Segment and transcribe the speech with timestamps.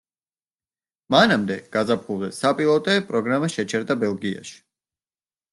[1.15, 4.61] მანამდე, გაზაფხულზე, საპილოტე პროგრამა შეჩერდა ბელგიაში.